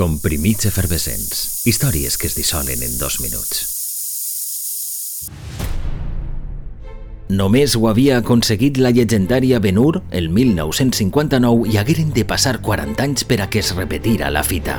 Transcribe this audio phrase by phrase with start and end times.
[0.00, 1.60] Comprimits efervescents.
[1.68, 3.58] Històries que es dissolen en dos minuts.
[7.28, 13.28] Només ho havia aconseguit la llegendària Ben-Hur el 1959 i hagueren de passar 40 anys
[13.28, 14.78] per a que es repetira la fita.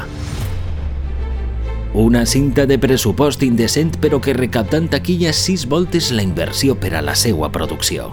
[1.94, 7.06] Una cinta de pressupost indecent però que recaptant taquilla sis voltes la inversió per a
[7.06, 8.10] la seua producció.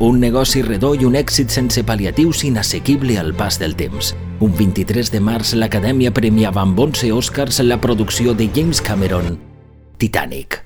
[0.00, 4.14] Un negoci redó i un èxit sense pal·liatius inassequible al pas del temps.
[4.40, 9.36] Un 23 de març l'Acadèmia premiava amb 11 Oscars la producció de James Cameron,
[10.00, 10.62] Titanic.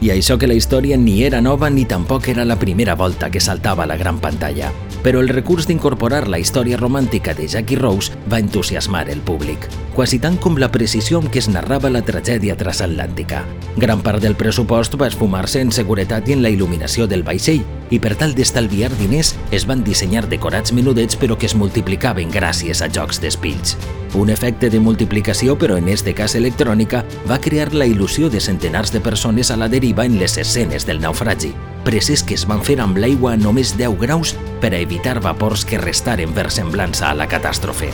[0.00, 3.38] I això que la història ni era nova ni tampoc era la primera volta que
[3.38, 4.72] saltava a la gran pantalla.
[5.04, 10.18] Però el recurs d'incorporar la història romàntica de Jackie Rose va entusiasmar el públic, quasi
[10.18, 13.44] tant com la precisió amb què es narrava la tragèdia transatlàntica.
[13.76, 17.98] Gran part del pressupost va esfumar-se en seguretat i en la il·luminació del vaixell, i
[17.98, 22.88] per tal d'estalviar diners es van dissenyar decorats menudets però que es multiplicaven gràcies a
[22.88, 23.76] jocs d'espills.
[24.14, 28.90] Un efecte de multiplicació, però en este cas electrònica, va crear la il·lusió de centenars
[28.92, 31.52] de persones a la deriva en les escenes del naufragi,
[31.84, 35.64] presses que es van fer amb l'aigua a només 10 graus per a evitar vapors
[35.64, 37.90] que restaren versemblança a la catàstrofe.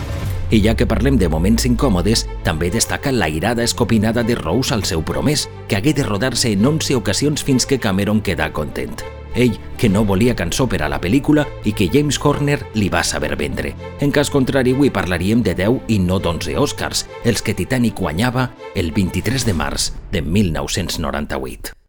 [0.51, 4.85] I ja que parlem de moments incòmodes, també destaca la irada escopinada de Rose al
[4.85, 8.95] seu promès, que hagué de rodar-se en 11 ocasions fins que Cameron queda content
[9.37, 13.05] ell que no volia cançó per a la pel·lícula i que James Horner li va
[13.05, 13.75] saber vendre.
[14.01, 18.51] En cas contrari, avui parlaríem de 10 i no d'11 Oscars, els que Titanic guanyava
[18.75, 21.86] el 23 de març de 1998.